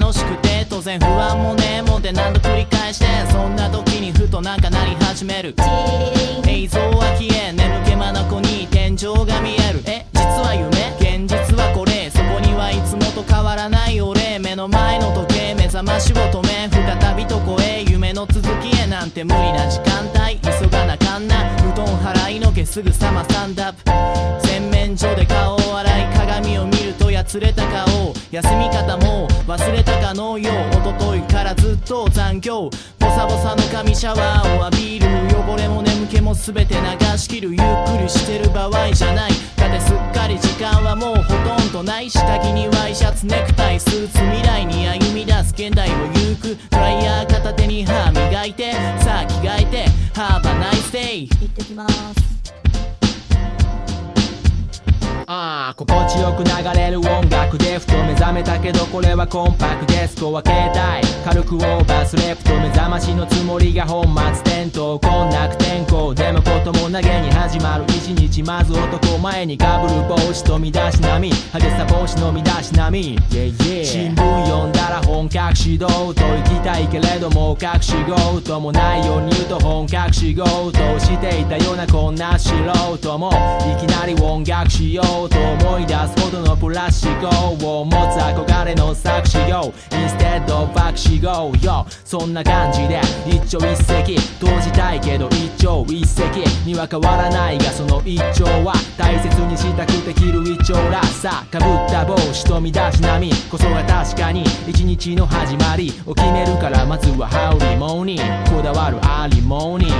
[0.00, 5.54] って当然不安もねもで何度繰り返してそんな時にふとなんかなり始める
[6.48, 10.70] 映像は消え眠気まなこに天井が見えるえ実は夢？
[10.98, 14.38] 現実はこれそこにはいつもと変わらない俺。
[14.38, 20.40] 目の前の時計目覚ましを止め再びどこへ夢の続きへなんて無理な時間帯。
[20.40, 21.36] 急がなかんな。
[21.58, 24.48] 布団払いのけすぐさまスタンダップ。
[24.48, 28.14] 洗面所で顔を洗い鏡を見るとやつれた顔。
[28.30, 29.61] 休み方も忘
[30.12, 30.50] かのよ。
[30.52, 32.70] う一昨日からずっと残業。
[32.98, 35.06] ボサボサの髪シャワーを浴びる。
[35.34, 37.50] 汚れも眠気も全て流しきる。
[37.50, 39.32] ゆっくりしてる場合じゃない。
[39.56, 48.72] だってすっかり時間はもうほとんどない下着にワイシャツネクタイスーツ未来に歩み出す現代を行くドライヤー片手に歯磨いて。
[49.00, 49.86] さあ着替えて。
[50.14, 51.92] Have a nice day 行ってきます
[55.26, 64.98] ああ心地よく流れる音楽でふと目覚めたけどこれはコンパクデスコは携帯軽くオーバースレプト目覚ましのつもりが本末転倒。
[64.98, 67.84] こんな悪天候でもことも投げに始まる。
[67.88, 74.11] 一日まず男前にかぶる帽子と身だしなみ派手さ帽子の身だしなみ yeah, yeah
[75.52, 82.50] ら本格指導と行きたいけれども隠し事もないように言うと本格仕事をしていたようなこんな素
[82.96, 108.22] 人もいきなり音楽しようと思い出すほどのプラス思考を持つ憧れの作詞業 Instead of 爆死号よそんな感じで一朝一夕投じたいけど一朝一夕には変わらないがその一朝は大切にしたくて着る一朝らさかぶった帽子と身だしなみこそが確かに一日の始まりを決めるからまずはハウリーモーニング
[108.56, 109.94] こだわるアーリーモーニング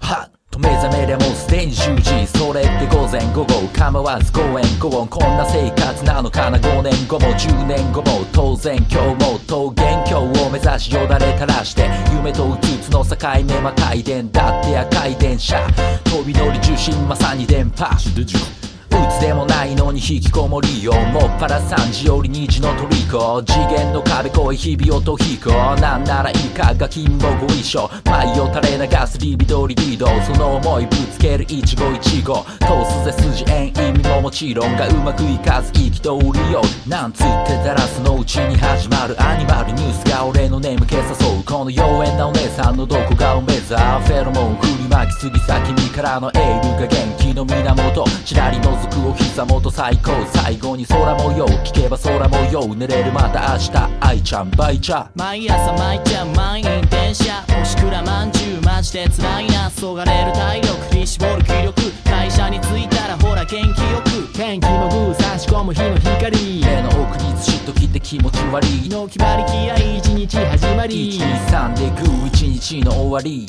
[0.00, 12.65] はっと目覚めりゃもうすでに10時それって午前午後構わず公園午後こんな生活なのかな5年後も10年後も当然今日も桃源郷を目指しよだれ垂らして夢とうつつ
[12.96, 15.60] の境目は回転だって赤い電車。
[16.04, 18.65] 飛び乗り重心まさに電波。
[18.96, 39.16] うつでもないのに引きこもりよもっぱら3時より2時のトリコ次元の壁越え日々をと引こうなんならイカが金もご一緒舞を垂れ流すリビドリリードその思いぶつける一期一会通すぜ筋縁意味ももちろんがうまくいかず憤りよなんつってたらそのうちに始まる。
[39.18, 63.72] アニマルニュースが俺の眠気誘うこの妖艶なお姉さんのどこがを目指フェロモン振りまきすぎ先にからのエールが元気の源ちらり覗くお膝元最高最後に空模様聞けば空模様寝れるまた明日愛ちゃんバイチャ毎朝毎ちゃん満員電車おしくらまんじゅうマジで辛いなそがれる体力振り絞る気力会社に着いたらほら元気よ
[64.04, 73.46] く天気もグー差し込む日の光目の奥にずしっときて気持ち悪いの決まり気合一日始まり123でグー一日の終わり